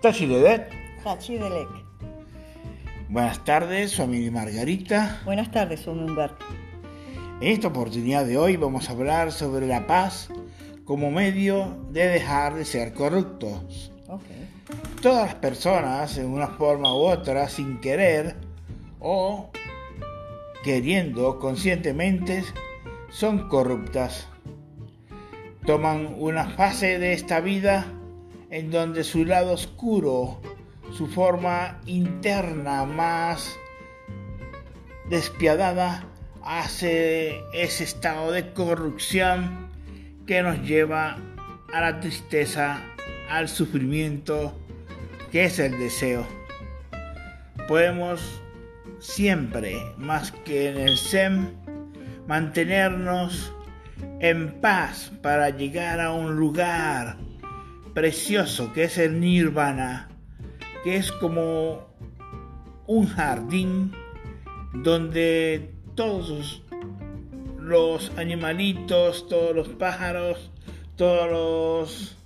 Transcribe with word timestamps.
Tashiledet. 0.00 0.70
Hachidelec. 1.04 1.68
Buenas 3.08 3.44
tardes, 3.44 3.90
su 3.90 4.02
amiga 4.02 4.30
Margarita. 4.30 5.20
Buenas 5.24 5.50
tardes, 5.50 5.80
soy 5.80 5.98
Humberto. 5.98 6.46
En 7.40 7.52
esta 7.52 7.66
oportunidad 7.66 8.24
de 8.24 8.38
hoy 8.38 8.56
vamos 8.56 8.88
a 8.88 8.92
hablar 8.92 9.32
sobre 9.32 9.66
la 9.66 9.88
paz 9.88 10.28
como 10.84 11.10
medio 11.10 11.84
de 11.90 12.06
dejar 12.06 12.54
de 12.54 12.64
ser 12.64 12.92
corruptos. 12.94 13.90
Okay. 14.06 14.48
Todas 15.02 15.26
las 15.26 15.34
personas, 15.34 16.16
en 16.16 16.26
una 16.26 16.46
forma 16.46 16.94
u 16.94 16.98
otra, 16.98 17.48
sin 17.48 17.80
querer 17.80 18.36
o 19.00 19.50
queriendo 20.62 21.40
conscientemente, 21.40 22.44
son 23.10 23.48
corruptas. 23.48 24.28
Toman 25.66 26.14
una 26.18 26.50
fase 26.50 27.00
de 27.00 27.14
esta 27.14 27.40
vida 27.40 27.97
en 28.50 28.70
donde 28.70 29.04
su 29.04 29.24
lado 29.24 29.52
oscuro, 29.52 30.40
su 30.92 31.06
forma 31.06 31.80
interna 31.86 32.84
más 32.84 33.56
despiadada, 35.08 36.04
hace 36.42 37.42
ese 37.52 37.84
estado 37.84 38.32
de 38.32 38.52
corrupción 38.52 39.68
que 40.26 40.42
nos 40.42 40.60
lleva 40.62 41.18
a 41.72 41.80
la 41.80 42.00
tristeza, 42.00 42.80
al 43.28 43.48
sufrimiento, 43.48 44.58
que 45.30 45.44
es 45.44 45.58
el 45.58 45.78
deseo. 45.78 46.26
Podemos 47.66 48.40
siempre, 48.98 49.76
más 49.98 50.32
que 50.32 50.70
en 50.70 50.78
el 50.78 50.96
SEM, 50.96 51.48
mantenernos 52.26 53.52
en 54.20 54.60
paz 54.60 55.12
para 55.22 55.50
llegar 55.50 56.00
a 56.00 56.12
un 56.12 56.36
lugar 56.36 57.16
precioso 57.98 58.72
que 58.72 58.84
es 58.84 58.96
el 58.96 59.18
nirvana, 59.18 60.08
que 60.84 60.94
es 60.94 61.10
como 61.10 61.88
un 62.86 63.08
jardín 63.08 63.90
donde 64.72 65.72
todos 65.96 66.62
los 67.58 68.12
animalitos, 68.16 69.26
todos 69.28 69.52
los 69.52 69.68
pájaros, 69.70 70.52
todos 70.94 71.28
los 71.28 72.16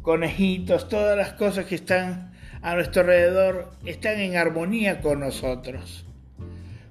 conejitos, 0.00 0.88
todas 0.88 1.18
las 1.18 1.34
cosas 1.34 1.66
que 1.66 1.74
están 1.74 2.32
a 2.62 2.74
nuestro 2.76 3.02
alrededor 3.02 3.70
están 3.84 4.20
en 4.20 4.38
armonía 4.38 5.02
con 5.02 5.20
nosotros. 5.20 6.06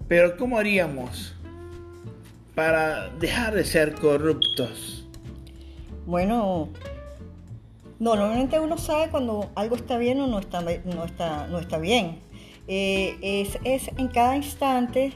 Pero 0.07 0.37
¿cómo 0.37 0.59
haríamos 0.59 1.33
para 2.53 3.09
dejar 3.09 3.55
de 3.55 3.65
ser 3.65 3.95
corruptos? 3.95 5.07
Bueno, 6.05 6.69
normalmente 7.99 8.59
uno 8.59 8.77
sabe 8.77 9.09
cuando 9.09 9.49
algo 9.55 9.75
está 9.75 9.97
bien 9.97 10.19
o 10.21 10.27
no 10.27 10.39
está, 10.39 10.61
no 10.61 11.05
está, 11.05 11.47
no 11.47 11.59
está 11.59 11.77
bien. 11.77 12.19
Eh, 12.67 13.17
es, 13.21 13.59
es 13.63 13.89
en 13.97 14.07
cada 14.09 14.35
instante 14.35 15.13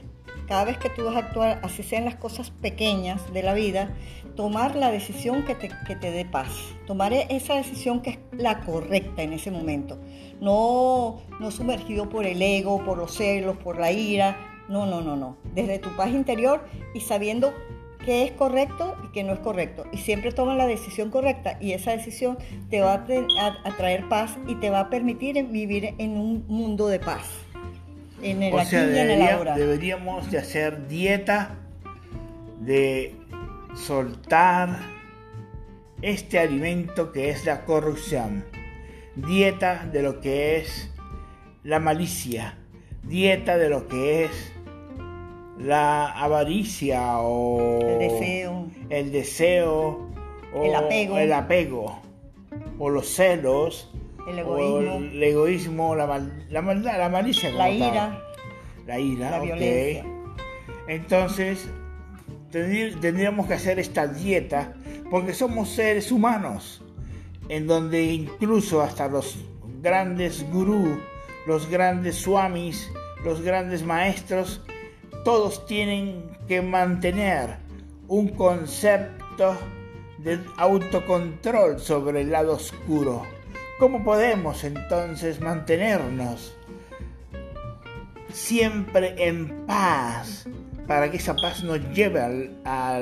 cada 0.47 0.65
vez 0.65 0.77
que 0.77 0.89
tú 0.89 1.05
vas 1.05 1.15
a 1.15 1.19
actuar, 1.19 1.59
así 1.63 1.83
sean 1.83 2.05
las 2.05 2.15
cosas 2.15 2.51
pequeñas 2.51 3.31
de 3.33 3.43
la 3.43 3.53
vida, 3.53 3.95
tomar 4.35 4.75
la 4.75 4.91
decisión 4.91 5.45
que 5.45 5.55
te, 5.55 5.69
que 5.87 5.95
te 5.95 6.11
dé 6.11 6.25
paz. 6.25 6.49
Tomar 6.85 7.13
e-, 7.13 7.27
esa 7.29 7.55
decisión 7.55 8.01
que 8.01 8.09
es 8.11 8.19
la 8.33 8.61
correcta 8.61 9.23
en 9.23 9.33
ese 9.33 9.51
momento. 9.51 9.97
No, 10.41 11.21
no 11.39 11.51
sumergido 11.51 12.09
por 12.09 12.25
el 12.25 12.41
ego, 12.41 12.83
por 12.83 12.97
los 12.97 13.15
celos, 13.15 13.57
por 13.57 13.79
la 13.79 13.91
ira. 13.91 14.37
No, 14.67 14.85
no, 14.85 15.01
no, 15.01 15.15
no. 15.15 15.37
Desde 15.53 15.79
tu 15.79 15.89
paz 15.95 16.09
interior 16.09 16.65
y 16.93 16.99
sabiendo 16.99 17.53
qué 18.05 18.23
es 18.23 18.31
correcto 18.31 18.95
y 19.03 19.11
qué 19.11 19.23
no 19.23 19.33
es 19.33 19.39
correcto. 19.39 19.85
Y 19.91 19.97
siempre 19.97 20.31
toma 20.31 20.55
la 20.55 20.67
decisión 20.67 21.09
correcta 21.09 21.57
y 21.59 21.73
esa 21.73 21.91
decisión 21.91 22.37
te 22.69 22.81
va 22.81 22.93
a, 22.93 23.69
a 23.69 23.77
traer 23.77 24.07
paz 24.09 24.37
y 24.47 24.55
te 24.55 24.69
va 24.69 24.81
a 24.81 24.89
permitir 24.89 25.43
vivir 25.47 25.95
en 25.97 26.17
un 26.17 26.45
mundo 26.47 26.87
de 26.87 26.99
paz. 26.99 27.29
O 28.53 28.63
sea, 28.63 28.85
deberíamos 28.85 30.31
de 30.31 30.37
hacer 30.37 30.87
dieta, 30.87 31.57
de 32.61 33.15
soltar 33.75 34.79
este 36.01 36.39
alimento 36.39 37.11
que 37.11 37.29
es 37.29 37.45
la 37.45 37.65
corrupción, 37.65 38.45
dieta 39.15 39.85
de 39.91 40.03
lo 40.03 40.21
que 40.21 40.57
es 40.57 40.89
la 41.63 41.79
malicia, 41.79 42.57
dieta 43.03 43.57
de 43.57 43.69
lo 43.69 43.89
que 43.89 44.25
es 44.25 44.52
la 45.57 46.11
avaricia 46.11 47.19
o 47.19 47.81
el 47.81 47.99
deseo, 47.99 48.67
el 48.89 49.11
deseo 49.11 50.09
o 50.53 50.63
el 50.63 50.75
apego, 50.75 51.17
el 51.17 51.33
apego 51.33 52.01
o 52.79 52.89
los 52.89 53.07
celos 53.07 53.89
el 54.27 54.39
egoísmo. 54.39 54.95
el 54.95 55.23
egoísmo, 55.23 55.95
la, 55.95 56.27
la 56.49 56.61
maldad, 56.61 56.97
la 56.97 57.09
malicia. 57.09 57.51
La 57.51 57.69
ira. 57.69 58.21
La 58.85 58.99
ira, 58.99 59.31
la 59.31 59.39
violencia. 59.39 60.05
Entonces, 60.87 61.67
tendríamos 62.51 63.47
que 63.47 63.53
hacer 63.53 63.79
esta 63.79 64.07
dieta 64.07 64.73
porque 65.09 65.33
somos 65.33 65.69
seres 65.69 66.11
humanos, 66.11 66.83
en 67.49 67.67
donde 67.67 68.03
incluso 68.03 68.81
hasta 68.81 69.07
los 69.07 69.37
grandes 69.81 70.45
gurús, 70.51 70.97
los 71.45 71.69
grandes 71.69 72.15
swamis, 72.15 72.91
los 73.23 73.41
grandes 73.41 73.83
maestros, 73.83 74.61
todos 75.23 75.65
tienen 75.65 76.37
que 76.47 76.61
mantener 76.61 77.57
un 78.07 78.29
concepto 78.29 79.57
de 80.19 80.39
autocontrol 80.57 81.79
sobre 81.79 82.21
el 82.21 82.31
lado 82.31 82.53
oscuro 82.53 83.23
¿Cómo 83.79 84.03
podemos 84.03 84.63
entonces 84.63 85.41
mantenernos 85.41 86.55
siempre 88.31 89.15
en 89.17 89.65
paz 89.65 90.47
para 90.87 91.09
que 91.09 91.17
esa 91.17 91.35
paz 91.35 91.63
nos 91.63 91.79
lleve 91.91 92.51
a, 92.63 92.99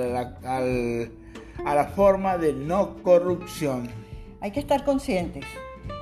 la, 1.64 1.92
forma 1.94 2.38
de 2.38 2.54
no 2.54 2.96
corrupción? 3.04 3.90
Hay 4.40 4.52
que 4.52 4.62
estar 4.62 4.84
conscientes, 4.86 5.46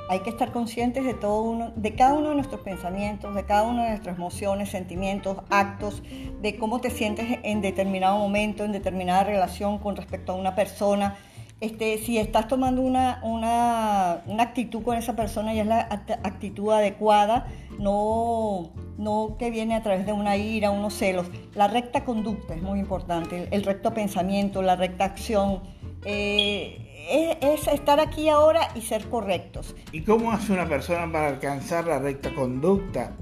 hay 0.10 0.22
que 0.22 0.32
estar 0.32 0.52
conscientes 0.52 1.06
de 1.06 1.14
todo 1.14 1.44
uno, 1.44 1.72
de 1.76 1.96
cada 1.96 2.16
uno 2.16 2.30
de 2.30 2.36
nuestros 2.36 2.62
pensamientos, 2.62 3.34
de 3.36 3.46
cada 3.46 3.64
una 3.64 3.84
de 3.84 3.90
nuestras 3.92 4.18
emociones, 4.18 4.70
sentimientos, 4.70 5.38
actos, 5.50 6.02
de 6.42 6.58
cómo 6.58 6.82
te 6.82 6.90
sientes 6.90 7.40
en 7.44 7.62
determinado 7.62 8.18
momento, 8.18 8.66
en 8.66 8.72
determinada 8.72 9.24
relación 9.24 9.78
con 9.78 9.96
respecto 9.96 10.32
a 10.32 10.36
una 10.36 10.56
persona, 10.56 11.16
este, 11.62 11.98
si 11.98 12.18
estás 12.18 12.48
tomando 12.48 12.82
una, 12.82 13.20
una, 13.22 14.42
actitud 14.42 14.82
con 14.82 14.98
esa 14.98 15.16
persona 15.18 15.54
y 15.54 15.60
es 15.60 15.68
la 15.68 15.80
actitud 16.24 16.72
adecuada, 16.72 17.48
no, 17.78 18.72
no 18.98 19.36
que 19.38 19.52
viene 19.52 19.76
a 19.76 19.84
través 19.84 20.06
de 20.06 20.14
una 20.14 20.38
ira, 20.38 20.72
unos 20.72 20.94
celos. 20.94 21.28
La 21.56 21.68
recta 21.68 22.06
conducta 22.06 22.56
es 22.56 22.62
muy 22.62 22.80
importante, 22.80 23.50
el, 23.52 23.64
recto 23.64 23.94
pensamiento, 23.94 24.62
la 24.62 24.78
recta 24.78 25.04
acción. 25.04 25.62
Eh, 26.06 27.38
es, 27.42 27.68
estar 27.68 28.00
aquí 28.00 28.30
ahora 28.30 28.70
y 28.76 28.82
ser 28.82 29.06
correctos. 29.10 29.76
¿Y 29.92 30.02
cómo 30.04 30.32
hace 30.32 30.54
una 30.54 30.68
persona 30.68 31.12
para 31.12 31.28
alcanzar 31.28 31.86
la 31.86 32.00
recta 32.00 32.34
conducta? 32.34 33.14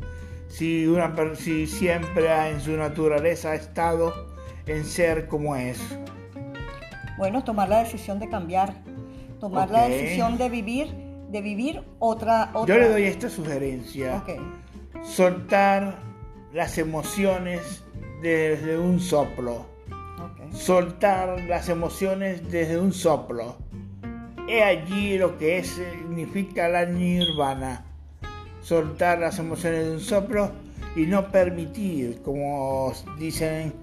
Si, 0.49 0.85
una, 0.87 1.13
si 1.35 1.67
siempre 1.67 2.49
en 2.49 2.61
su 2.61 2.71
naturaleza 2.71 3.51
ha 3.51 3.55
estado 3.55 4.13
en 4.65 4.85
ser 4.85 5.27
como 5.27 5.55
es. 5.55 5.79
Bueno, 7.17 7.43
tomar 7.43 7.69
la 7.69 7.79
decisión 7.79 8.19
de 8.19 8.29
cambiar, 8.29 8.73
tomar 9.39 9.69
la 9.69 9.87
decisión 9.87 10.37
de 10.37 10.49
vivir, 10.49 10.87
de 11.29 11.41
vivir 11.41 11.83
otra, 11.99 12.51
otra... 12.53 12.75
Yo 12.75 12.81
le 12.81 12.89
doy 12.89 13.03
esta 13.03 13.29
sugerencia. 13.29 14.23
Soltar 15.03 15.99
las 16.53 16.77
emociones 16.77 17.83
desde 18.21 18.77
un 18.77 18.99
soplo. 18.99 19.76
Soltar 20.51 21.41
las 21.47 21.69
emociones 21.69 22.49
desde 22.51 22.79
un 22.79 22.93
soplo. 22.93 23.57
He 24.47 24.63
allí 24.63 25.17
lo 25.17 25.37
que 25.37 25.63
significa 25.63 26.69
la 26.69 26.85
nirvana. 26.85 27.85
Soltar 28.61 29.19
las 29.19 29.39
emociones 29.39 29.85
de 29.85 29.91
un 29.91 29.99
soplo 29.99 30.51
y 30.95 31.05
no 31.05 31.31
permitir, 31.31 32.21
como 32.23 32.91
dicen 33.19 33.73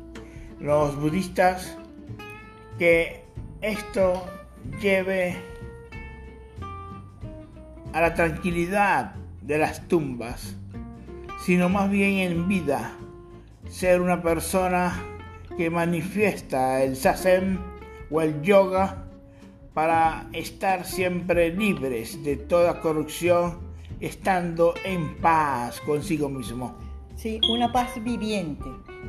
los 0.60 0.96
budistas, 0.96 1.76
que 2.78 3.22
esto 3.60 4.25
lleve 4.81 5.36
a 7.92 8.00
la 8.00 8.14
tranquilidad 8.14 9.14
de 9.42 9.58
las 9.58 9.86
tumbas, 9.86 10.56
sino 11.44 11.69
más 11.69 11.88
bien 11.90 12.19
en 12.19 12.48
vida, 12.48 12.92
ser 13.69 14.00
una 14.00 14.22
persona 14.22 15.13
que 15.56 15.71
manifiesta 15.71 16.83
el 16.83 16.97
sasem 16.97 17.59
o 18.11 18.21
el 18.21 18.43
yoga 18.43 19.05
para 19.73 20.29
estar 20.33 20.85
siempre 20.85 21.51
libres 21.51 22.23
de 22.25 22.37
toda 22.37 22.81
corrupción, 22.81 23.59
estando 24.01 24.75
en 24.85 25.17
paz 25.17 25.81
consigo 25.81 26.29
mismo. 26.29 26.75
Sí, 27.17 27.41
una 27.51 27.73
paz 27.73 27.91
viviente, 28.03 28.67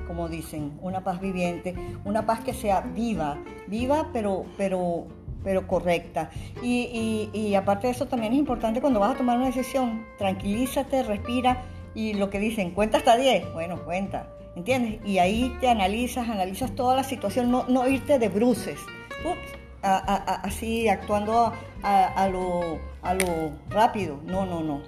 como 0.08 0.30
dicen, 0.30 0.78
una 0.82 1.04
paz 1.04 1.20
viviente, 1.20 1.76
una 2.04 2.26
paz 2.26 2.42
que 2.42 2.54
sea 2.54 2.82
viva, 2.82 3.38
viva 3.68 4.10
pero, 4.14 4.46
pero 4.58 5.08
pero 5.44 5.68
correcta. 5.68 6.32
Y, 6.64 7.30
y, 7.32 7.40
y, 7.40 7.54
aparte 7.54 7.86
de 7.86 7.94
eso 7.94 8.08
también 8.08 8.34
es 8.34 8.40
importante 8.40 8.82
cuando 8.82 9.00
vas 9.00 9.14
a 9.14 9.18
tomar 9.18 9.38
una 9.38 9.46
decisión, 9.46 10.04
tranquilízate, 10.18 11.04
respira 11.04 11.64
y 11.96 12.14
lo 12.14 12.30
que 12.30 12.40
dicen, 12.40 12.72
cuenta 12.72 12.98
hasta 12.98 13.16
10, 13.16 13.54
bueno, 13.54 13.84
cuenta, 13.84 14.28
¿entiendes? 14.56 15.00
Y 15.06 15.18
ahí 15.18 15.56
te 15.62 15.70
analizas, 15.70 16.30
analizas 16.30 16.76
toda 16.76 16.96
la 16.96 17.04
situación, 17.04 17.50
no, 17.50 17.66
no 17.68 17.88
irte 17.88 18.20
de 18.20 18.30
bruces, 18.30 18.80
Ups, 19.24 19.66
así 19.82 20.88
actuando 20.90 21.54
a, 21.82 22.30
lo, 22.30 22.80
a 23.02 23.14
lo 23.14 23.52
rápido, 23.70 24.20
no, 24.26 24.46
no, 24.46 24.62
no. 24.62 24.82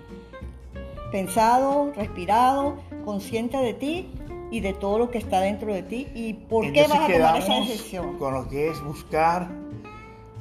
Pensado, 1.11 1.93
respirado, 1.95 2.77
consciente 3.05 3.57
de 3.57 3.73
ti 3.73 4.11
y 4.51 4.59
de 4.59 4.73
todo 4.73 4.99
lo 4.99 5.09
que 5.09 5.17
está 5.17 5.39
dentro 5.39 5.73
de 5.73 5.83
ti 5.83 6.07
y 6.13 6.33
por 6.33 6.71
qué 6.71 6.83
vas 6.87 6.99
a 6.99 7.07
tomar 7.07 7.37
esa 7.37 7.55
decisión. 7.55 8.17
Con 8.17 8.33
lo 8.33 8.47
que 8.49 8.69
es 8.69 8.83
buscar 8.83 9.47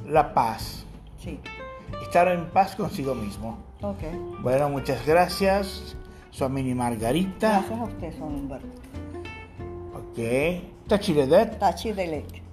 la 0.05 0.33
paz. 0.33 0.85
Sí. 1.19 1.39
Estar 2.01 2.27
en 2.27 2.49
paz 2.49 2.75
consigo 2.75 3.15
mismo. 3.15 3.57
Ok. 3.81 4.03
Bueno, 4.41 4.69
muchas 4.69 5.05
gracias. 5.05 5.96
Soy 6.37 6.49
Mini 6.49 6.75
Margarita. 6.75 7.49
Gracias 7.49 7.79
a 7.79 7.83
usted, 7.85 8.13
Son 8.19 8.35
Humberto. 8.35 8.67
Ok. 9.95 10.87
Tachiredet. 10.87 11.57
Tachiredet. 11.57 12.46